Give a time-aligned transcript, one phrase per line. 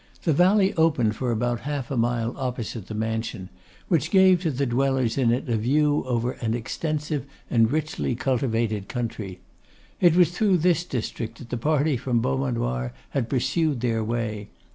[0.23, 3.49] The valley opened for about half a mile opposite the mansion,
[3.87, 8.87] which gave to the dwellers in it a view over an extensive and richly cultivated
[8.87, 9.41] country.
[9.99, 14.49] It was through this district that the party from Beaumanoir had pursued their way.